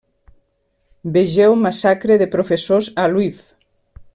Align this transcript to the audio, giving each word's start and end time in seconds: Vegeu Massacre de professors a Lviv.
Vegeu 1.17 1.53
Massacre 1.65 2.17
de 2.23 2.29
professors 2.37 2.91
a 3.05 3.07
Lviv. 3.13 3.45